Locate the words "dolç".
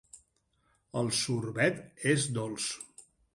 2.39-2.73